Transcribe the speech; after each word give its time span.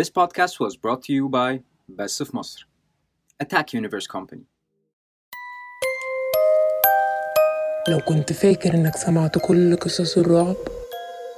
This 0.00 0.10
podcast 0.10 0.60
was 0.60 0.74
brought 0.76 1.02
to 1.06 1.12
you 1.18 1.26
by 1.26 1.50
Best 1.88 2.20
of 2.20 2.28
Masr, 2.34 2.64
Attack 3.40 3.72
Universe 3.72 4.06
Company. 4.06 4.44
لو 7.88 8.00
كنت 8.00 8.32
فاكر 8.32 8.74
إنك 8.74 8.96
سمعت 8.96 9.38
كل 9.38 9.76
قصص 9.76 10.18
الرعب 10.18 10.56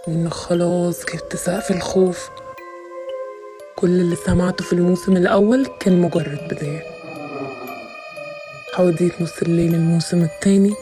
وإنك 0.08 0.32
خلاص 0.32 1.04
جبت 1.04 1.36
سقف 1.36 1.70
الخوف. 1.70 2.30
كل 3.76 4.00
اللي 4.00 4.16
سمعته 4.16 4.64
في 4.64 4.72
الموسم 4.72 5.16
الأول 5.16 5.66
كان 5.80 6.00
مجرد 6.00 6.48
بداية. 6.50 6.82
حواديت 8.74 9.22
نص 9.22 9.42
الليل 9.42 9.74
الموسم 9.74 10.22
التاني. 10.22 10.74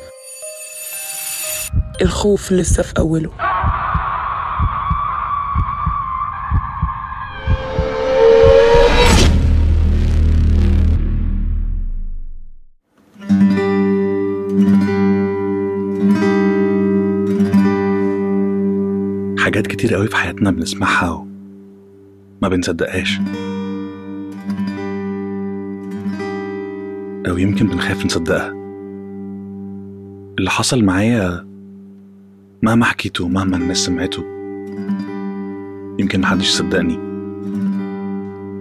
الخوف 2.03 2.53
لسه 2.53 2.83
في 2.83 2.99
أوله. 2.99 3.46
حاجات 19.57 19.67
كتير 19.67 19.95
قوي 19.95 20.07
في 20.07 20.17
حياتنا 20.17 20.51
بنسمعها 20.51 21.11
وما 21.11 22.49
بنصدقهاش. 22.49 23.21
أو 27.29 27.39
يمكن 27.39 27.67
بنخاف 27.67 28.07
نصدقها. 28.07 28.51
اللي 30.39 30.51
حصل 30.51 30.85
معايا 30.85 31.47
مهما 32.63 32.85
حكيته 32.85 33.29
مهما 33.29 33.57
الناس 33.57 33.77
سمعته 33.77 34.25
يمكن 35.99 36.21
محدش 36.21 36.49
يصدقني 36.49 36.99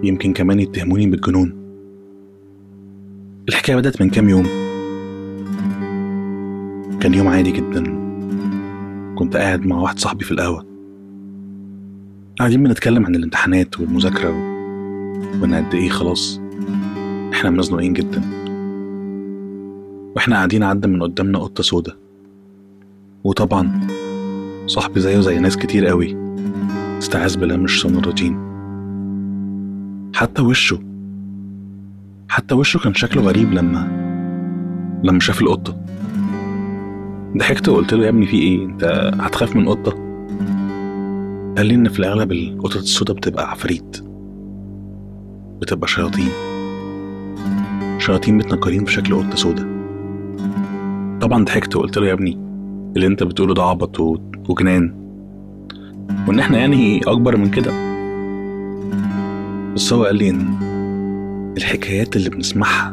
يمكن 0.03 0.33
كمان 0.33 0.59
يتهموني 0.59 1.07
بالجنون. 1.07 1.53
الحكاية 3.49 3.75
بدأت 3.75 4.01
من 4.01 4.09
كام 4.09 4.29
يوم. 4.29 4.45
كان 6.99 7.13
يوم 7.13 7.27
عادي 7.27 7.51
جدا. 7.51 7.83
كنت 9.15 9.37
قاعد 9.37 9.65
مع 9.65 9.77
واحد 9.77 9.99
صاحبي 9.99 10.25
في 10.25 10.31
القهوة. 10.31 10.74
قاعدين 12.39 12.63
بنتكلم 12.63 13.05
عن 13.05 13.15
الامتحانات 13.15 13.79
والمذاكرة. 13.79 14.29
وإن 15.41 15.53
قد 15.53 15.75
إيه 15.75 15.89
خلاص 15.89 16.41
إحنا 17.33 17.49
مزنوقين 17.49 17.93
جدا. 17.93 18.21
وإحنا 20.15 20.35
قاعدين 20.35 20.63
عدى 20.63 20.87
من 20.87 21.03
قدامنا 21.03 21.39
قطة 21.39 21.63
سودا 21.63 21.93
وطبعا 23.23 23.87
صاحبي 24.67 24.99
زيه 24.99 25.19
زي 25.19 25.39
ناس 25.39 25.57
كتير 25.57 25.85
قوي. 25.85 26.17
استعاذ 26.97 27.37
بالله 27.37 27.55
الشيطان 27.55 27.97
الرجيم 27.97 28.37
حتى 30.15 30.41
وشه. 30.41 30.79
حتى 32.29 32.55
وشه 32.55 32.77
كان 32.79 32.93
شكله 32.93 33.23
غريب 33.23 33.53
لما 33.53 33.87
لما 35.03 35.19
شاف 35.19 35.41
القطة. 35.41 35.77
ضحكت 37.37 37.69
وقلت 37.69 37.93
له 37.93 38.03
يا 38.03 38.09
ابني 38.09 38.25
في 38.25 38.37
إيه؟ 38.37 38.65
أنت 38.65 39.11
هتخاف 39.19 39.55
من 39.55 39.69
قطة؟ 39.69 40.04
قال 41.57 41.65
لي 41.65 41.75
إن 41.75 41.89
في 41.89 41.99
الأغلب 41.99 42.31
القطط 42.31 42.77
السودا 42.77 43.13
بتبقى 43.13 43.51
عفاريت. 43.51 43.97
بتبقى 45.61 45.87
شياطين. 45.87 46.29
شياطين 47.99 48.37
متنكرين 48.37 48.85
في 48.85 48.91
شكل 48.91 49.15
قطة 49.15 49.35
سودا 49.35 49.75
طبعا 51.21 51.43
ضحكت 51.45 51.75
وقلت 51.75 51.97
له 51.97 52.07
يا 52.07 52.13
ابني 52.13 52.33
اللي 52.95 53.07
أنت 53.07 53.23
بتقوله 53.23 53.53
ده 53.53 53.63
عبط 53.63 53.99
وجنان. 54.49 54.93
وإن 56.27 56.39
إحنا 56.39 56.57
يعني 56.57 57.01
أكبر 57.07 57.37
من 57.37 57.51
كده. 57.51 57.71
بس 59.73 59.93
هو 59.93 60.03
قال 60.03 60.15
لي 60.15 60.29
إن 60.29 60.47
الحكايات 61.57 62.15
اللي 62.15 62.29
بنسمعها 62.29 62.91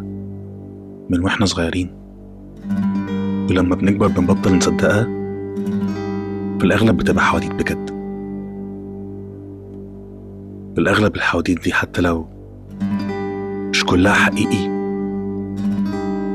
من 1.11 1.21
وإحنا 1.25 1.47
صغيرين 1.47 1.91
ولما 3.51 3.75
بنكبر 3.77 4.07
بنبطل 4.09 4.57
نصدقها 4.57 5.05
في 6.59 6.65
الأغلب 6.65 6.97
بتبقى 6.97 7.25
حواديت 7.25 7.53
بجد. 7.55 7.92
الأغلب 10.79 11.17
الحواديت 11.17 11.63
دي 11.65 11.73
حتى 11.73 12.01
لو 12.01 12.27
مش 13.71 13.85
كلها 13.85 14.13
حقيقي 14.13 14.69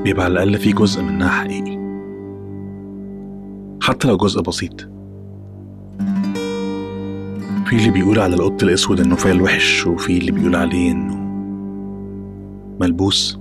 بيبقى 0.03 0.25
على 0.25 0.33
الأقل 0.43 0.57
في 0.57 0.71
جزء 0.73 1.01
منها 1.01 1.29
حقيقي. 1.29 1.77
حتى 3.81 4.07
لو 4.07 4.17
جزء 4.17 4.41
بسيط. 4.41 4.81
في 7.65 7.73
اللي 7.75 7.89
بيقول 7.91 8.19
على 8.19 8.35
القط 8.35 8.63
الأسود 8.63 8.99
إنه 8.99 9.15
فعل 9.15 9.41
وحش 9.41 9.87
وفي 9.87 10.17
اللي 10.17 10.31
بيقول 10.31 10.55
عليه 10.55 10.91
إنه 10.91 11.15
ملبوس. 12.79 13.39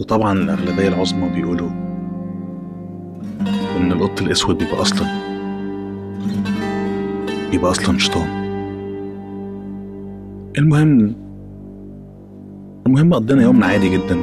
وطبعا 0.00 0.32
الأغلبية 0.32 0.88
العظمى 0.88 1.28
بيقولوا 1.28 1.70
إن 3.76 3.92
القط 3.92 4.22
الأسود 4.22 4.58
بيبقى 4.58 4.82
أصلا 4.82 5.06
بيبقى 7.50 7.70
أصلا 7.70 7.98
شيطان. 7.98 8.37
المهم 10.58 11.14
المهم 12.86 13.14
قضينا 13.14 13.42
يومنا 13.42 13.66
عادي 13.66 13.88
جدا. 13.88 14.18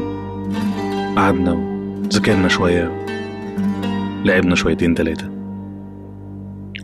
قعدنا 1.15 1.53
وذاكرنا 1.53 2.47
شوية 2.47 3.05
لعبنا 4.25 4.55
شويتين 4.55 4.95
تلاتة. 4.95 5.29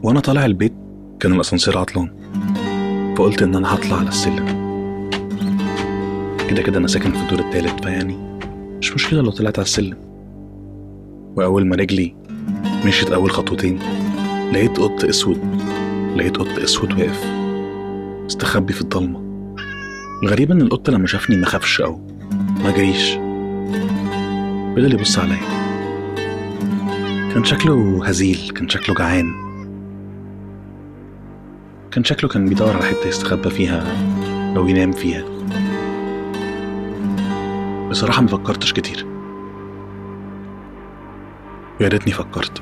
وأنا 0.04 0.20
طالع 0.20 0.46
البيت 0.46 0.74
كان 1.20 1.34
الأسانسير 1.34 1.78
عطلان 1.78 2.10
فقلت 3.18 3.42
إن 3.42 3.56
أنا 3.56 3.76
هطلع 3.76 3.98
على 3.98 4.08
السلم. 4.08 4.46
كده 6.50 6.62
كده 6.62 6.78
أنا 6.78 6.88
ساكن 6.88 7.12
في 7.12 7.22
الدور 7.24 7.40
التالت 7.40 7.84
فيعني 7.84 8.18
مش 8.80 8.94
مشكلة 8.94 9.22
لو 9.22 9.32
طلعت 9.32 9.60
على 9.60 9.66
السلم. 9.66 9.98
وأول 11.36 11.68
ما 11.68 11.76
رجلي 11.76 12.16
مشيت 12.86 13.12
أول 13.12 13.32
خطوتين 13.32 13.80
لقيت 14.54 14.80
قط 14.80 15.04
أسود 15.04 15.38
لقيت 16.16 16.38
قط 16.38 16.60
أسود 16.64 16.94
واقف 16.94 17.26
استخبي 18.28 18.74
في 18.74 18.82
الضلمة. 18.82 19.21
الغريب 20.24 20.52
إن 20.52 20.62
القط 20.62 20.90
لما 20.90 21.08
شافني 21.08 21.38
ما 21.38 21.46
خافش 21.46 21.82
أو 21.82 22.02
ما 22.64 22.72
جريش 22.72 23.12
فضل 24.76 24.94
يبص 24.94 25.20
عليا. 25.20 25.38
كان 27.34 27.44
شكله 27.44 28.06
هزيل 28.06 28.52
كان 28.56 28.70
شكله 28.70 28.96
جعان. 28.96 29.34
كان 31.92 32.04
شكله 32.04 32.30
كان 32.30 32.50
بيدور 32.50 32.74
على 32.76 32.84
حتة 32.84 33.08
يستخبى 33.08 33.50
فيها 33.50 33.84
أو 34.58 34.68
ينام 34.68 34.92
فيها. 34.92 35.24
بصراحة 37.90 38.22
ما 38.22 38.28
فكرتش 38.28 38.74
كتير. 38.74 39.06
يا 41.82 41.88
ريتني 41.88 42.14
فكرت. 42.14 42.62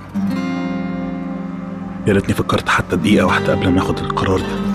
يا 2.07 2.13
ريتني 2.13 2.33
فكرت 2.33 2.69
حتى 2.69 2.95
دقيقة 2.95 3.25
واحدة 3.25 3.55
قبل 3.55 3.69
ما 3.69 3.79
آخد 3.79 3.99
القرار 3.99 4.39
ده. 4.39 4.68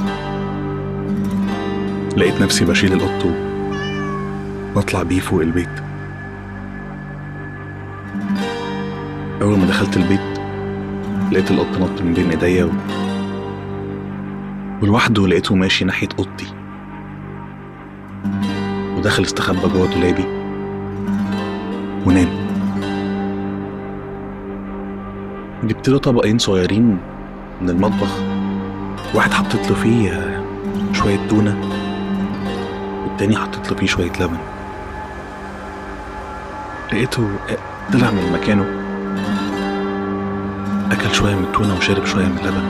لقيت 2.17 2.41
نفسي 2.41 2.65
بشيل 2.65 2.93
القط 2.93 3.27
واطلع 4.75 5.03
بيه 5.03 5.21
فوق 5.21 5.41
البيت. 5.41 5.69
أول 9.43 9.59
ما 9.59 9.67
دخلت 9.67 9.97
البيت 9.97 10.39
لقيت 11.33 11.51
القط 11.51 11.81
نط 11.81 12.03
من 12.03 12.15
بين 12.15 12.31
إيديا 12.31 12.65
و... 12.65 12.71
ولوحده 14.83 15.27
لقيته 15.27 15.55
ماشي 15.55 15.85
ناحية 15.85 16.09
أوضتي. 16.19 16.47
ودخل 18.97 19.23
استخبى 19.23 19.69
جوه 19.75 19.87
دولابي. 19.95 20.25
ونام. 22.07 22.29
جبت 25.65 25.89
له 25.89 25.99
طبقين 25.99 26.39
صغيرين 26.39 26.99
من 27.63 27.71
المطبخ. 27.71 28.19
واحد 29.15 29.33
حطيت 29.33 29.71
له 29.71 29.77
فيه 29.77 30.43
شوية 30.93 31.29
تونة. 31.29 31.57
والتاني 33.15 33.37
حطيت 33.37 33.71
له 33.71 33.77
فيه 33.77 33.87
شوية 33.87 34.13
لبن. 34.21 34.39
لقيته 36.93 37.28
طلع 37.93 38.11
من 38.11 38.33
مكانه. 38.33 38.66
أكل 40.93 41.15
شوية 41.15 41.34
من 41.34 41.45
التونة 41.45 41.77
وشرب 41.77 42.07
شوية 42.07 42.25
من 42.25 42.39
اللبن. 42.39 42.65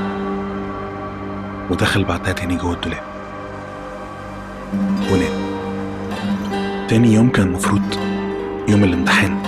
ودخل 1.71 2.05
بعدها 2.05 2.33
تاني 2.33 2.57
جوه 2.57 2.73
الدولاب. 2.73 3.03
ونام 5.13 5.33
تاني 6.89 7.15
يوم 7.15 7.29
كان 7.29 7.47
المفروض 7.47 7.83
يوم 8.69 8.85
الامتحان. 8.85 9.43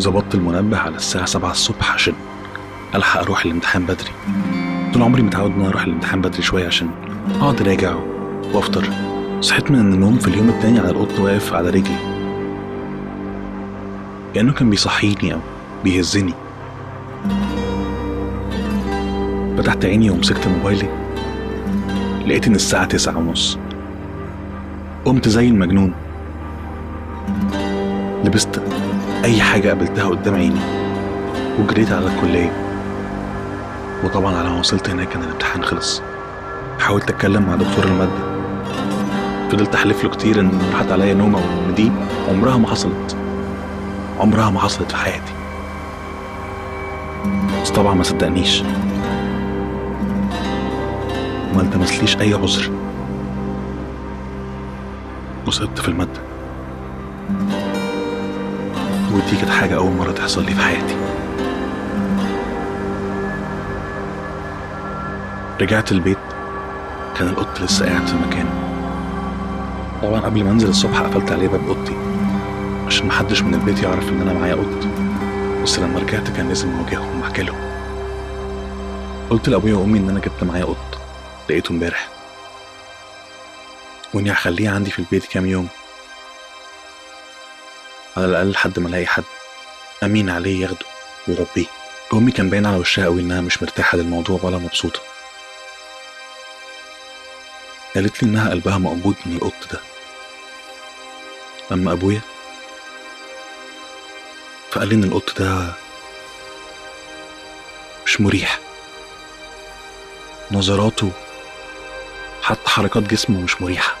ظبطت 0.00 0.34
المنبه 0.34 0.78
على 0.78 0.96
الساعة 0.96 1.26
سبعة 1.26 1.50
الصبح 1.50 1.92
عشان 1.94 2.14
ألحق 2.94 3.20
أروح 3.20 3.44
الامتحان 3.44 3.82
بدري. 3.82 4.12
طول 4.94 5.02
عمري 5.02 5.22
متعود 5.22 5.50
إن 5.50 5.60
أنا 5.60 5.68
أروح 5.68 5.82
الامتحان 5.82 6.20
بدري 6.20 6.42
شوية 6.42 6.66
عشان 6.66 6.90
أقعد 7.40 7.60
أراجع 7.60 7.94
وأفطر. 8.52 8.84
صحيت 9.40 9.70
من 9.70 9.78
النوم 9.78 10.18
في 10.18 10.28
اليوم 10.28 10.48
التاني 10.48 10.78
على 10.78 10.90
القط 10.90 11.20
واقف 11.20 11.54
على 11.54 11.70
رجلي. 11.70 11.96
كأنه 14.34 14.52
كان 14.52 14.70
بيصحيني 14.70 15.34
أو 15.34 15.38
بيهزني. 15.84 16.34
فتحت 19.58 19.84
عيني 19.84 20.10
ومسكت 20.10 20.48
موبايلي. 20.48 20.88
لقيت 22.26 22.46
إن 22.46 22.54
الساعة 22.54 22.84
تسعة 22.84 23.18
ونص. 23.18 23.58
قمت 25.04 25.28
زي 25.28 25.48
المجنون. 25.48 25.92
لبست 28.24 28.62
أي 29.24 29.40
حاجة 29.40 29.68
قابلتها 29.68 30.08
قدام 30.08 30.34
عيني. 30.34 30.60
وجريت 31.58 31.92
على 31.92 32.06
الكلية. 32.06 32.52
وطبعا 34.04 34.36
على 34.36 34.48
ما 34.50 34.58
وصلت 34.58 34.90
هناك 34.90 35.08
كان 35.08 35.22
الامتحان 35.22 35.64
خلص. 35.64 36.02
حاولت 36.78 37.10
أتكلم 37.10 37.42
مع 37.42 37.54
دكتور 37.54 37.84
المادة. 37.84 38.37
فضلت 39.50 39.74
أحلف 39.74 40.04
له 40.04 40.10
كتير 40.10 40.40
إن 40.40 40.60
راحت 40.72 40.92
عليا 40.92 41.14
نومة 41.14 41.38
وإن 41.38 41.74
دي 41.74 41.92
عمرها 42.28 42.56
ما 42.56 42.68
حصلت. 42.68 43.16
عمرها 44.20 44.50
ما 44.50 44.60
حصلت 44.60 44.90
في 44.90 44.96
حياتي. 44.96 45.32
بس 47.62 47.70
طبعا 47.70 47.94
ما 47.94 48.02
صدقنيش. 48.02 48.62
وما 51.52 51.62
التمسليش 51.62 52.16
أي 52.16 52.34
عذر. 52.34 52.70
وسقطت 55.46 55.78
في 55.78 55.88
المادة. 55.88 56.20
ودي 59.12 59.36
كانت 59.36 59.50
حاجة 59.50 59.76
أول 59.76 59.92
مرة 59.92 60.12
تحصل 60.12 60.44
لي 60.44 60.54
في 60.54 60.62
حياتي. 60.62 60.96
رجعت 65.60 65.92
البيت. 65.92 66.18
كان 67.18 67.28
القط 67.28 67.60
لسه 67.60 67.86
قاعد 67.86 68.06
في 68.06 68.14
مكانه. 68.26 68.67
طبعا 70.02 70.20
قبل 70.20 70.44
ما 70.44 70.50
أنزل 70.50 70.68
الصبح 70.68 71.00
قفلت 71.00 71.32
عليه 71.32 71.48
باب 71.48 71.68
أوضتي 71.68 71.96
عشان 72.86 73.06
محدش 73.06 73.42
من 73.42 73.54
البيت 73.54 73.82
يعرف 73.82 74.08
إن 74.08 74.20
أنا 74.20 74.32
معايا 74.32 74.54
قط 74.54 74.86
بس 75.62 75.78
لما 75.78 75.98
رجعت 75.98 76.30
كان 76.30 76.48
لازم 76.48 76.78
أواجههم 76.78 77.20
وأحكي 77.20 77.42
لهم. 77.42 77.68
قلت 79.30 79.48
لأبويا 79.48 79.74
وأمي 79.74 79.98
إن 79.98 80.08
أنا 80.08 80.20
جبت 80.20 80.44
معايا 80.44 80.64
قط 80.64 80.98
لقيته 81.50 81.72
إمبارح. 81.72 82.08
وإني 84.14 84.32
هخليه 84.32 84.70
عندي 84.70 84.90
في 84.90 84.98
البيت 84.98 85.24
كام 85.24 85.46
يوم. 85.46 85.68
على 88.16 88.26
الأقل 88.26 88.50
لحد 88.50 88.78
ما 88.78 88.88
ألاقي 88.88 89.06
حد 89.06 89.24
أمين 90.02 90.30
عليه 90.30 90.62
ياخده 90.62 90.86
ويربيه. 91.28 91.66
امي 92.12 92.32
كان 92.32 92.50
باين 92.50 92.66
على 92.66 92.76
وشها 92.76 93.04
قوي 93.04 93.20
إنها 93.20 93.40
مش 93.40 93.62
مرتاحة 93.62 93.98
للموضوع 93.98 94.40
ولا 94.42 94.58
مبسوطة. 94.58 95.00
قالت 97.94 98.22
لي 98.22 98.28
إنها 98.28 98.50
قلبها 98.50 98.78
مقبوض 98.78 99.14
من 99.26 99.36
القط 99.36 99.72
ده. 99.72 99.80
أما 101.72 101.92
أبويا؟ 101.92 102.20
فقال 104.70 104.88
لي 104.88 104.94
إن 104.94 105.04
القط 105.04 105.38
ده 105.40 105.72
مش 108.06 108.20
مريح. 108.20 108.58
نظراته 110.50 111.10
حتى 112.42 112.68
حركات 112.70 113.02
جسمه 113.02 113.40
مش 113.40 113.62
مريحة. 113.62 113.96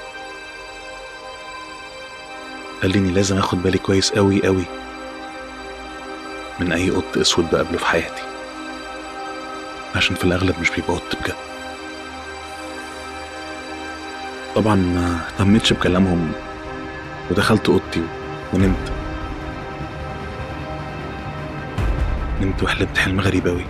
قال 2.82 2.90
لي 2.90 2.98
إني 2.98 3.10
لازم 3.12 3.38
آخد 3.38 3.62
بالي 3.62 3.78
كويس 3.78 4.12
قوي 4.12 4.42
قوي 4.46 4.64
من 6.60 6.72
أي 6.72 6.90
قط 6.90 7.18
أسود 7.18 7.50
بقابله 7.50 7.78
في 7.78 7.86
حياتي. 7.86 8.22
عشان 9.96 10.16
في 10.16 10.24
الأغلب 10.24 10.60
مش 10.60 10.70
بيبقى 10.70 10.92
قط 10.94 11.16
بجد. 11.22 11.36
طبعا 14.58 14.74
ما 14.74 15.20
اهتمتش 15.26 15.72
بكلامهم 15.72 16.32
ودخلت 17.30 17.68
أوضتي 17.68 18.02
ونمت. 18.52 18.92
نمت 22.42 22.62
وحلمت 22.62 22.98
حلم 22.98 23.20
غريب 23.20 23.46
أوي. 23.46 23.64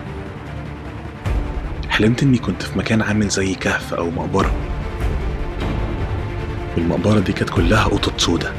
حلمت 1.89 2.23
إني 2.23 2.37
كنت 2.37 2.63
في 2.63 2.77
مكان 2.77 3.01
عامل 3.01 3.27
زي 3.27 3.55
كهف 3.55 3.93
أو 3.93 4.09
مقبرة. 4.09 4.51
والمقبرة 6.77 7.19
دي 7.19 7.33
كانت 7.33 7.49
كلها 7.49 7.83
قطط 7.83 8.19
سودة. 8.19 8.53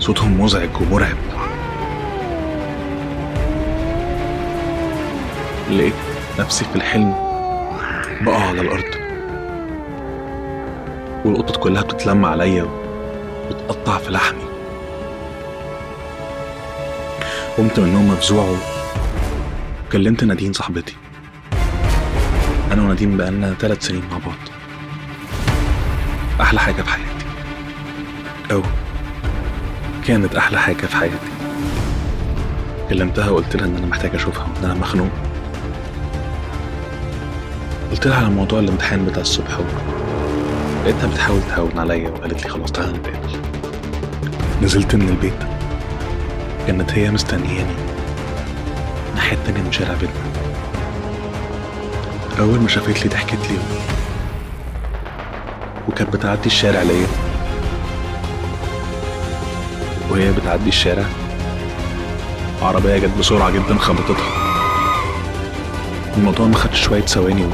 صوتهم 0.00 0.40
مزعج 0.40 0.70
ومرعب. 0.80 1.16
لقيت 5.70 5.94
نفسي 6.38 6.64
في 6.64 6.76
الحلم 6.76 7.14
بقع 8.20 8.48
على 8.48 8.60
الأرض. 8.60 8.97
والقطط 11.24 11.56
كلها 11.56 11.82
بتتلم 11.82 12.24
عليا 12.24 12.66
وبتقطع 13.50 13.98
في 13.98 14.10
لحمي. 14.10 14.48
قمت 17.58 17.80
من 17.80 17.86
النوم 17.86 18.08
مفزوع 18.08 18.56
وكلمت 19.88 20.24
نادين 20.24 20.52
صاحبتي. 20.52 20.96
أنا 22.72 22.82
ونادين 22.82 23.16
بقالنا 23.16 23.54
ثلاث 23.54 23.86
سنين 23.86 24.02
مع 24.10 24.18
بعض. 24.18 24.38
أحلى 26.40 26.60
حاجة 26.60 26.82
في 26.82 26.88
حياتي. 26.88 27.26
أو 28.52 28.62
كانت 30.06 30.34
أحلى 30.34 30.58
حاجة 30.58 30.86
في 30.86 30.96
حياتي. 30.96 31.14
كلمتها 32.88 33.30
وقلت 33.30 33.56
لها 33.56 33.66
إن 33.66 33.76
أنا 33.76 33.86
محتاج 33.86 34.14
أشوفها 34.14 34.44
وإن 34.44 34.64
أنا 34.64 34.74
مخنوق. 34.74 35.10
قلت 37.90 38.06
لها 38.06 38.16
على 38.16 38.30
موضوع 38.30 38.58
الامتحان 38.58 39.04
بتاع 39.04 39.22
الصبح 39.22 39.60
و... 39.60 39.62
لقيتها 40.88 41.06
بتحاول 41.06 41.40
تهون 41.42 41.78
عليا 41.78 42.10
وقالت 42.10 42.44
لي 42.44 42.48
خلاص 42.48 42.72
تعالى 42.72 42.92
نتقابل. 42.92 43.38
نزلت 44.62 44.94
من 44.94 45.08
البيت. 45.08 45.38
كانت 46.66 46.90
هي 46.90 47.10
مستنياني. 47.10 47.74
ناحية 49.14 49.36
تانية 49.46 49.60
من 49.62 49.72
شارع 49.72 49.94
بيتنا. 49.94 50.22
أول 52.38 52.60
ما 52.60 52.68
شافت 52.68 53.02
لي 53.04 53.08
ضحكت 53.08 53.50
لي. 53.50 53.58
وكانت 55.88 56.16
بتعدي 56.16 56.46
الشارع 56.46 56.82
ليا 56.82 57.06
وهي 60.10 60.32
بتعدي 60.32 60.68
الشارع. 60.68 61.04
عربية 62.62 62.98
جت 62.98 63.18
بسرعة 63.18 63.50
جدا 63.50 63.78
خبطتها. 63.78 64.32
الموضوع 66.16 66.46
ما 66.46 66.56
خدش 66.56 66.80
شوية 66.80 67.02
ثواني 67.02 67.46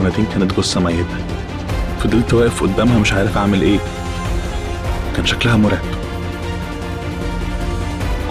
ونادين 0.00 0.26
كانت 0.34 0.60
جثة 0.60 0.80
ميتة. 0.80 1.37
فضلت 2.04 2.34
واقف 2.34 2.62
قدامها 2.62 2.98
مش 2.98 3.12
عارف 3.12 3.36
أعمل 3.36 3.62
إيه. 3.62 3.78
كان 5.16 5.26
شكلها 5.26 5.56
مرعب. 5.56 5.78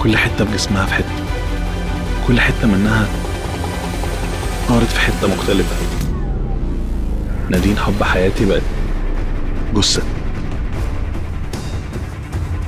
كل 0.04 0.18
حتة 0.18 0.46
بجسمها 0.46 0.86
في 0.86 0.94
حتة. 0.94 1.12
كل 2.28 2.40
حتة 2.40 2.68
منها 2.68 3.08
طارت 4.69 4.88
في 4.88 5.00
حتة 5.00 5.28
مختلفة. 5.28 5.75
نادين 7.50 7.78
حب 7.78 8.04
حياتي 8.04 8.46
بقت 8.46 8.62
جثة. 9.76 10.02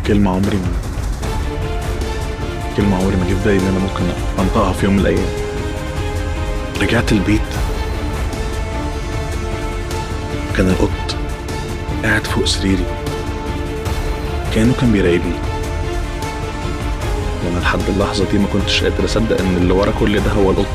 كلمة 0.08 0.32
عمري 0.32 0.58
ما 0.58 0.72
كلمة 2.78 2.96
عمري 2.98 3.16
ما 3.16 3.26
جه 3.30 3.34
في 3.34 3.46
بالي 3.46 3.60
إن 3.60 3.68
أنا 3.68 3.80
ممكن 3.80 4.04
أنطقها 4.40 4.74
في 4.74 4.86
يوم 4.86 4.94
من 4.94 5.00
الأيام. 5.00 5.28
رجعت 6.82 7.12
البيت 7.12 7.42
كان 10.60 10.70
القط 10.70 11.16
قاعد 12.04 12.28
فوق 12.28 12.46
سريري 12.46 12.86
كأنه 14.54 14.74
كان 14.82 14.92
بيراقبني. 14.92 15.34
وأنا 17.46 17.60
لحد 17.60 17.80
اللحظة 17.90 18.32
دي 18.32 18.38
ما 18.38 18.48
كنتش 18.54 18.84
قادر 18.84 19.06
أصدق 19.06 19.40
إن 19.40 19.58
اللي 19.58 19.74
ورا 19.74 19.92
كل 20.00 20.20
ده 20.20 20.32
هو 20.32 20.52
القط 20.52 20.66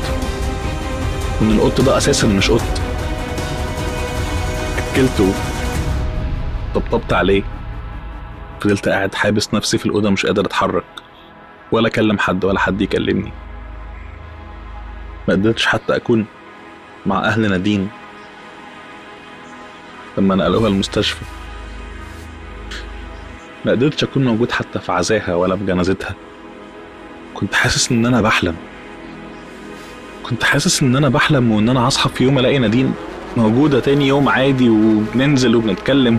وإن 1.41 1.51
القط 1.51 1.81
ده 1.81 1.97
أساسا 1.97 2.27
مش 2.27 2.51
قط. 2.51 2.81
اكلته 4.77 5.33
طبطبت 6.75 7.13
عليه. 7.13 7.43
فضلت 8.61 8.89
قاعد 8.89 9.15
حابس 9.15 9.53
نفسي 9.53 9.77
في 9.77 9.85
الأوضة 9.85 10.09
مش 10.09 10.25
قادر 10.25 10.45
أتحرك 10.45 10.83
ولا 11.71 11.87
أكلم 11.87 12.19
حد 12.19 12.45
ولا 12.45 12.59
حد 12.59 12.81
يكلمني. 12.81 13.31
ما 15.27 15.33
قدرتش 15.33 15.65
حتى 15.65 15.95
أكون 15.95 16.25
مع 17.05 17.25
أهل 17.25 17.49
نادين. 17.49 17.89
لما 20.17 20.35
نقلوها 20.35 20.67
المستشفى. 20.67 21.21
ما 23.65 23.71
قدرتش 23.71 24.03
أكون 24.03 24.25
موجود 24.25 24.51
حتى 24.51 24.79
في 24.79 24.91
عزاها 24.91 25.35
ولا 25.35 25.57
في 25.57 25.65
جنازتها. 25.65 26.15
كنت 27.33 27.53
حاسس 27.53 27.91
إن 27.91 28.05
أنا 28.05 28.21
بحلم. 28.21 28.55
كنت 30.23 30.43
حاسس 30.43 30.83
إن 30.83 30.95
أنا 30.95 31.09
بحلم 31.09 31.51
وإن 31.51 31.69
أنا 31.69 31.87
هصحى 31.87 32.09
في 32.09 32.23
يوم 32.23 32.39
ألاقي 32.39 32.57
نادين 32.57 32.93
موجودة 33.37 33.79
تاني 33.79 34.07
يوم 34.07 34.29
عادي 34.29 34.69
وبننزل 34.69 35.55
وبنتكلم. 35.55 36.17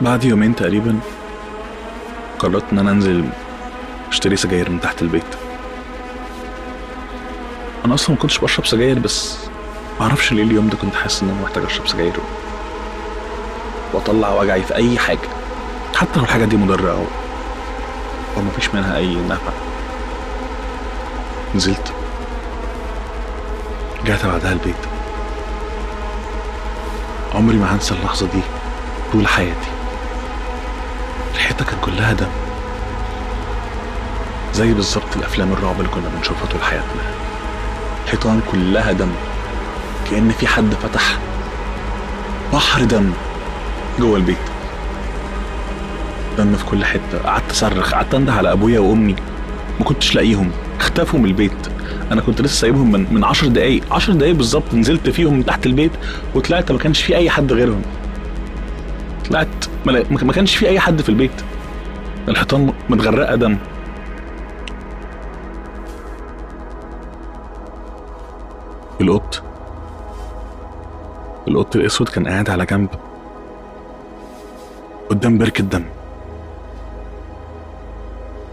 بعد 0.00 0.24
يومين 0.24 0.54
تقريبا 0.54 0.98
قررت 2.38 2.64
إن 2.72 2.78
أنا 2.78 2.90
أنزل 2.90 3.24
أشتري 4.08 4.36
سجاير 4.36 4.70
من 4.70 4.80
تحت 4.80 5.02
البيت. 5.02 5.24
أنا 7.84 7.94
أصلا 7.94 8.10
ما 8.16 8.22
كنتش 8.22 8.38
بشرب 8.38 8.66
سجاير 8.66 8.98
بس 8.98 9.38
معرفش 10.00 10.32
ليه 10.32 10.42
اليوم 10.42 10.68
ده 10.68 10.76
كنت 10.76 10.94
حاسس 10.94 11.22
إن 11.22 11.28
أنا 11.28 11.42
محتاج 11.42 11.64
أشرب 11.64 11.86
سجاير. 11.86 12.12
واطلع 13.92 14.34
وجعي 14.34 14.62
في 14.62 14.74
أي 14.74 14.98
حاجة. 14.98 15.28
حتى 15.96 16.18
لو 16.18 16.22
الحاجة 16.24 16.44
دي 16.44 16.56
مضرة 16.56 16.92
أو 16.92 17.04
أو 18.36 18.42
منها 18.74 18.96
أي 18.96 19.14
نفع. 19.14 19.52
نزلت. 21.54 21.92
رجعت 24.04 24.26
بعدها 24.26 24.52
البيت. 24.52 24.74
عمري 27.34 27.56
ما 27.56 27.74
هنسى 27.74 27.94
اللحظة 27.94 28.26
دي 28.26 28.40
طول 29.12 29.28
حياتي. 29.28 29.68
الحيطة 31.34 31.64
كان 31.64 31.78
كلها 31.80 32.12
دم. 32.12 32.30
زي 34.54 34.74
بالظبط 34.74 35.16
الأفلام 35.16 35.52
الرعب 35.52 35.76
اللي 35.76 35.88
كنا 35.88 36.08
بنشوفها 36.16 36.46
طول 36.46 36.62
حياتنا. 36.62 37.02
الحيطان 38.04 38.40
كلها 38.52 38.92
دم. 38.92 39.12
كأن 40.10 40.32
في 40.40 40.46
حد 40.46 40.74
فتح 40.82 41.18
بحر 42.52 42.84
دم. 42.84 43.12
جوه 43.98 44.16
البيت. 44.16 44.36
دم 46.38 46.56
في 46.56 46.64
كل 46.64 46.84
حتة. 46.84 47.18
قعدت 47.24 47.50
أصرخ. 47.50 47.94
قعدت 47.94 48.14
أنده 48.14 48.32
على 48.32 48.52
أبويا 48.52 48.80
وأمي. 48.80 49.16
ما 49.78 49.84
كنتش 49.84 50.14
لاقيهم. 50.14 50.50
اختفوا 50.80 51.20
من 51.20 51.26
البيت. 51.26 51.66
أنا 52.12 52.20
كنت 52.20 52.40
لسه 52.40 52.60
سايبهم 52.60 52.92
من 52.92 53.06
من 53.10 53.24
10 53.24 53.48
دقايق. 53.48 53.82
10 53.92 54.12
دقايق 54.14 54.34
بالظبط 54.34 54.74
نزلت 54.74 55.10
فيهم 55.10 55.34
من 55.34 55.44
تحت 55.44 55.66
البيت 55.66 55.92
وطلعت 56.34 56.72
ما 56.72 56.78
كانش 56.78 57.02
في 57.02 57.16
أي 57.16 57.30
حد 57.30 57.52
غيرهم. 57.52 57.82
طلعت 59.30 59.48
ما 60.10 60.32
كانش 60.32 60.56
في 60.56 60.68
أي 60.68 60.80
حد 60.80 61.02
في 61.02 61.08
البيت. 61.08 61.42
الحيطان 62.28 62.72
متغرقة 62.88 63.34
دم. 63.34 63.56
القط. 69.00 69.42
القط 71.48 71.76
الأسود 71.76 72.08
كان 72.08 72.28
قاعد 72.28 72.50
على 72.50 72.66
جنب. 72.66 72.88
قدام 75.10 75.38
بركة 75.38 75.64
دم 75.64 75.84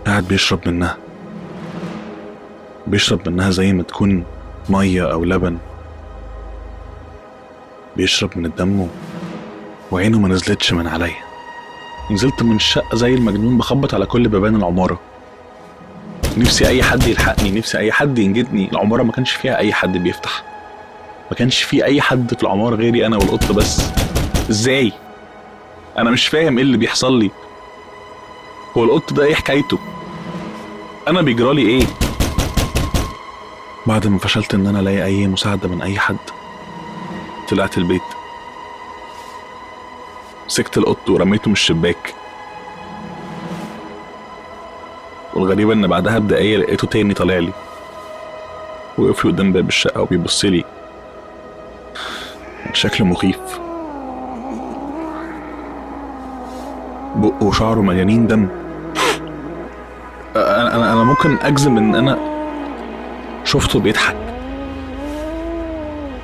قاعد 0.06 0.24
بيشرب 0.28 0.60
منها. 0.68 0.98
بيشرب 2.88 3.30
منها 3.30 3.50
زي 3.50 3.74
ما 3.74 3.84
تكون 3.84 4.24
مية 4.70 5.12
أو 5.12 5.24
لبن. 5.24 5.58
بيشرب 7.98 8.30
من 8.36 8.46
الدم 8.46 8.88
وعينه 9.92 10.20
ما 10.20 10.28
نزلتش 10.28 10.74
من 10.74 10.88
عليا. 10.88 11.16
نزلت 12.12 12.44
من 12.44 12.56
الشقة 12.56 12.96
زي 12.96 13.14
المجنون 13.14 13.58
بخبط 13.58 13.94
على 13.94 14.06
كل 14.06 14.28
بيبان 14.28 14.56
العمارة. 14.56 15.00
نفسي 16.38 16.68
أي 16.68 16.84
حد 16.84 17.08
يلحقني 17.08 17.52
نفسي 17.52 17.78
أي 17.78 17.92
حد 17.92 18.20
ينجدني. 18.20 18.72
العمارة 18.72 19.04
ما 19.04 19.12
كانش 19.12 19.32
فيها 19.32 19.58
أي 19.58 19.74
حد 19.74 19.98
بيفتح. 19.98 20.44
ما 21.32 21.38
كانش 21.38 21.62
في 21.62 21.86
أي 21.86 22.02
حد 22.02 22.34
في 22.34 22.44
العمارة 22.44 22.76
غيري 22.76 23.06
أنا 23.06 23.18
والقط 23.18 23.52
بس. 23.52 23.92
إزاي؟ 24.50 24.92
أنا 25.98 26.12
مش 26.12 26.28
فاهم 26.28 26.58
إيه 26.58 26.64
اللي 26.64 26.78
بيحصل 26.78 27.20
لي. 27.20 27.32
هو 28.78 28.84
القط 28.84 29.14
ده 29.14 29.24
إيه 29.24 29.36
حكايته؟ 29.36 29.80
أنا 31.08 31.22
بيجرالي 31.22 31.62
إيه؟ 31.62 31.86
بعد 33.86 34.08
ما 34.08 34.18
فشلت 34.18 34.54
إن 34.54 34.68
أنا 34.68 34.80
ألاقي 34.80 35.06
أي 35.06 35.28
مساعدة 35.28 35.68
من 35.68 35.82
أي 35.82 36.00
حد 36.00 36.18
طلعت 37.50 37.78
البيت. 37.78 38.02
مسكت 40.48 40.78
القط 40.78 41.10
ورميته 41.10 41.48
من 41.48 41.54
الشباك. 41.54 42.14
والغريبة 45.34 45.74
إن 45.74 45.88
بعدها 45.88 46.20
بدقايق 46.20 46.60
لقيته 46.60 46.88
تاني 46.88 47.14
طالع 47.14 47.38
لي. 47.38 47.52
وقف 48.98 49.26
لي 49.26 49.32
قدام 49.32 49.54
باب 49.54 49.68
الشقة 49.68 50.02
وبيبص 50.02 50.46
لي. 50.46 50.64
شكل 52.74 53.04
مخيف. 53.04 53.40
بقه 57.26 57.46
وشعره 57.46 57.82
مليانين 57.82 58.28
دم. 58.28 58.48
أنا 60.36 60.76
أنا 60.76 60.94
أنا 60.94 61.04
ممكن 61.04 61.38
أجزم 61.42 61.78
إن 61.78 61.96
أنا 61.96 62.18
شفته 63.44 63.80
بيضحك. 63.80 64.16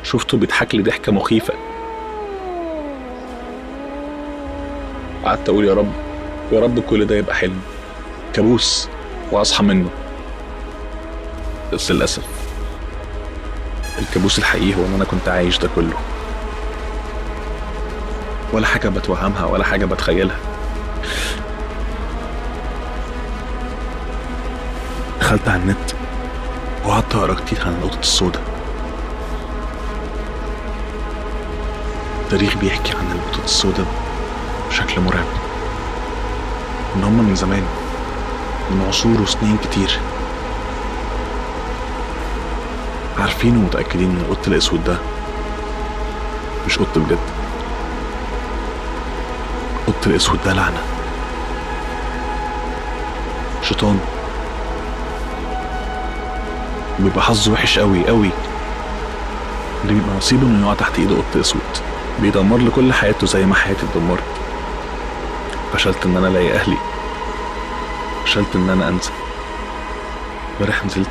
شفته 0.03 0.37
بيضحك 0.37 0.75
لي 0.75 0.81
ضحكة 0.81 1.11
مخيفة. 1.11 1.53
قعدت 5.25 5.49
أقول 5.49 5.65
يا 5.65 5.73
رب 5.73 5.91
يا 6.51 6.59
رب 6.59 6.79
كل 6.79 7.05
ده 7.05 7.15
يبقى 7.15 7.35
حلم 7.35 7.61
كابوس 8.33 8.89
وأصحى 9.31 9.63
منه. 9.63 9.89
بس 11.73 11.91
للأسف 11.91 12.23
الكابوس 13.99 14.39
الحقيقي 14.39 14.79
هو 14.79 14.85
إن 14.85 14.93
أنا 14.95 15.05
كنت 15.05 15.27
عايش 15.27 15.57
ده 15.59 15.69
كله. 15.75 15.97
ولا 18.53 18.67
حاجة 18.67 18.89
بتوهمها 18.89 19.45
ولا 19.45 19.63
حاجة 19.63 19.85
بتخيلها. 19.85 20.37
دخلت 25.31 25.47
على 25.47 25.61
النت 25.61 25.91
وقعدت 26.85 27.15
أقرأ 27.15 27.33
كتير 27.33 27.59
عن 27.65 27.73
القطط 27.73 27.99
السوداء. 27.99 28.41
التاريخ 32.21 32.57
بيحكي 32.57 32.91
عن 32.91 33.11
القطط 33.11 33.43
السوداء 33.43 33.85
بشكل 34.69 35.01
مرعب. 35.01 35.25
إن 36.95 37.03
هم 37.03 37.23
من 37.23 37.35
زمان 37.35 37.63
من 38.71 38.85
عصور 38.87 39.21
وسنين 39.21 39.57
كتير. 39.57 39.99
عارفين 43.19 43.57
ومتأكدين 43.57 44.09
إن 44.09 44.25
القط 44.29 44.47
الأسود 44.47 44.83
ده 44.83 44.97
مش 46.67 46.77
قط 46.77 46.97
بجد. 46.97 47.17
القط 49.87 50.07
الأسود 50.07 50.39
ده 50.45 50.53
لعنة. 50.53 50.81
شيطان. 53.63 53.99
بيبقى 56.99 57.21
حظه 57.21 57.51
وحش 57.51 57.79
قوي 57.79 58.07
قوي. 58.07 58.29
اللي 59.83 59.93
بيبقى 59.93 60.17
نصيبه 60.17 60.47
إنه 60.47 60.65
يقع 60.65 60.73
تحت 60.73 60.99
إيده 60.99 61.15
قط 61.15 61.37
أسود. 61.39 61.61
بيدمر 62.21 62.57
له 62.57 62.71
كل 62.71 62.93
حياته 62.93 63.27
زي 63.27 63.45
ما 63.45 63.55
حياتي 63.55 63.85
اتدمرت. 63.85 64.23
فشلت 65.73 66.05
إن 66.05 66.17
أنا 66.17 66.27
ألاقي 66.27 66.53
أهلي. 66.53 66.77
فشلت 68.25 68.55
إن 68.55 68.69
أنا 68.69 68.87
أنسى. 68.89 69.11
امبارح 70.59 70.85
نزلت 70.85 71.07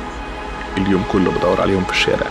اليوم 0.77 1.03
كله 1.11 1.31
بدور 1.31 1.61
عليهم 1.61 1.83
في 1.83 1.91
الشارع. 1.91 2.27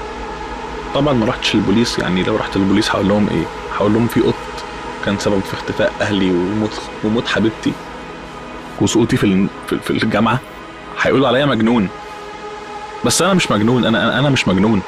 طبعا 0.94 1.12
ما 1.14 1.26
رحتش 1.26 1.54
البوليس 1.54 1.98
يعني 1.98 2.22
لو 2.22 2.36
رحت 2.36 2.56
البوليس 2.56 2.90
هقول 2.90 3.08
لهم 3.08 3.28
إيه؟ 3.30 3.44
هقول 3.78 3.92
لهم 3.94 4.06
في 4.06 4.20
قط 4.20 4.34
كان 5.04 5.18
سبب 5.18 5.40
في 5.40 5.54
اختفاء 5.54 5.92
أهلي 6.00 6.30
وموت 6.30 6.80
وموت 7.04 7.28
حبيبتي. 7.28 7.72
وسقوطي 8.80 9.16
في- 9.16 9.48
في 9.82 9.90
الجامعة. 9.90 10.38
هيقولوا 11.02 11.28
عليا 11.28 11.46
مجنون. 11.46 11.88
بس 13.06 13.22
أنا 13.22 13.34
مش 13.34 13.50
مجنون 13.50 13.84
أنا 13.84 14.18
أنا 14.18 14.30
مش 14.30 14.48
مجنون. 14.48 14.80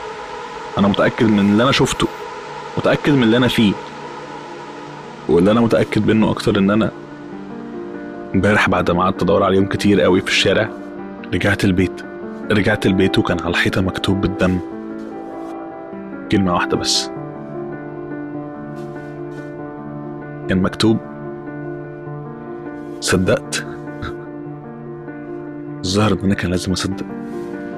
أنا 0.79 0.89
متأكد 0.89 1.27
من 1.27 1.39
اللي 1.39 1.63
أنا 1.63 1.73
شفته 1.73 2.07
متأكد 2.79 3.13
من 3.13 3.23
اللي 3.23 3.37
أنا 3.37 3.49
فيه. 3.49 3.73
واللي 5.29 5.51
أنا 5.51 5.61
متأكد 5.61 6.07
منه 6.07 6.31
أكتر 6.31 6.59
إن 6.59 6.71
أنا 6.71 6.91
امبارح 8.35 8.69
بعد 8.69 8.91
ما 8.91 9.03
قعدت 9.03 9.23
أدور 9.23 9.43
عليهم 9.43 9.67
كتير 9.67 10.01
قوي 10.01 10.21
في 10.21 10.29
الشارع 10.29 10.69
رجعت 11.35 11.65
البيت. 11.65 12.03
رجعت 12.51 12.87
البيت 12.87 13.19
وكان 13.19 13.41
على 13.41 13.51
الحيطة 13.51 13.81
مكتوب 13.81 14.21
بالدم. 14.21 14.59
كلمة 16.33 16.55
واحدة 16.55 16.77
بس. 16.77 17.11
كان 20.49 20.63
مكتوب 20.63 20.99
صدقت؟ 23.01 23.67
الظاهر 25.85 26.13
إن 26.13 26.19
أنا 26.25 26.35
كان 26.35 26.51
لازم 26.51 26.73
أصدق. 26.73 27.22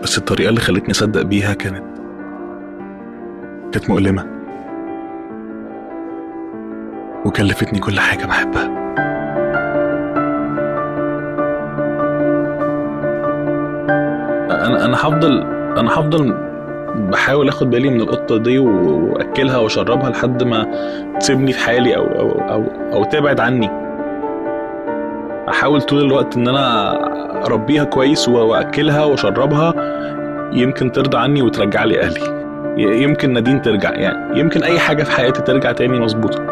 بس 0.05 0.19
الطريقة 0.19 0.49
اللي 0.49 0.61
خلتني 0.61 0.91
أصدق 0.91 1.23
بيها 1.23 1.55
كانت 1.55 1.85
كانت 3.73 3.91
مؤلمة. 3.91 4.27
وكلفتني 7.25 7.79
كل 7.81 8.01
حاجة 8.01 8.25
بحبها. 8.27 8.85
أنا 14.51 14.85
أنا 14.85 14.97
هفضل 14.97 15.43
أنا 15.79 15.91
هفضل 15.95 16.35
بحاول 16.97 17.49
آخد 17.49 17.71
بالي 17.71 17.89
من 17.91 18.01
القطة 18.01 18.37
دي 18.39 18.59
و- 18.59 19.13
وأكلها 19.13 19.57
وأشربها 19.59 20.11
لحد 20.11 20.43
ما 20.43 20.67
تسيبني 21.21 21.53
في 21.53 21.59
حالي 21.59 21.97
أو 21.97 22.05
أو 22.05 22.31
أو, 22.51 22.65
أو 22.93 23.05
تبعد 23.05 23.41
عني. 23.41 23.84
أحاول 25.49 25.83
طول 25.83 26.05
الوقت 26.05 26.37
إن 26.37 26.49
أنا 26.49 26.93
أربيها 27.47 27.85
كويس 27.85 28.29
و- 28.29 28.33
وأكلها 28.47 29.05
وأشربها 29.05 29.75
يمكن 30.53 30.93
ترضى 30.93 31.19
عني 31.19 31.43
وترجع 31.43 31.85
لي 31.85 32.01
أهلي. 32.03 32.45
يمكن 33.03 33.33
نادين 33.33 33.63
ترجع 33.63 33.91
يعني 33.91 34.41
يمكن 34.41 34.63
أي 34.63 34.79
حاجة 34.79 35.03
في 35.03 35.11
حياتي 35.13 35.43
ترجع 35.43 35.73
تاني 35.73 36.01
مظبوطة. 36.01 36.43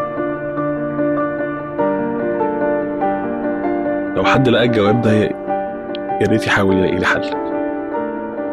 لو 4.15 4.23
حد 4.23 4.49
لقى 4.49 4.63
الجواب 4.63 5.01
ده 5.01 5.11
يا 5.13 6.27
ريت 6.29 6.47
يحاول 6.47 6.77
يلاقي 6.77 6.95
لي 6.97 7.05
حل. 7.05 7.21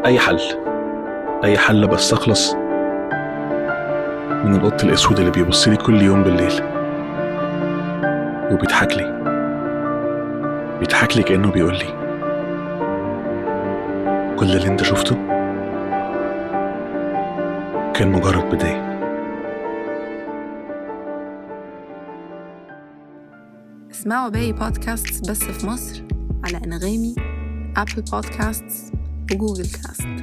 أي 0.06 0.18
حل. 0.18 0.38
أي 1.44 1.58
حل 1.58 1.86
بس 1.86 2.12
أخلص 2.12 2.54
من 4.44 4.54
القط 4.54 4.84
الأسود 4.84 5.18
اللي 5.18 5.30
بيبص 5.30 5.68
لي 5.68 5.76
كل 5.76 6.02
يوم 6.02 6.22
بالليل. 6.22 6.52
وبيضحك 8.52 8.96
لي. 8.96 9.19
بيضحك 10.80 11.16
لي 11.16 11.22
كأنه 11.22 11.50
بيقول 11.50 11.72
لي 11.74 11.86
كل 14.38 14.46
اللي 14.56 14.66
انت 14.66 14.82
شفته 14.82 15.14
كان 17.94 18.12
مجرد 18.12 18.54
بداية. 18.54 18.90
اسمعوا 23.90 24.28
باقي 24.28 24.52
بودكاست 24.52 25.30
بس 25.30 25.38
في 25.38 25.66
مصر 25.66 26.02
على 26.44 26.56
أنغامي 26.66 27.14
أبل 27.76 28.02
بودكاست 28.12 28.92
وجوجل 29.32 29.64
كاست 29.64 30.19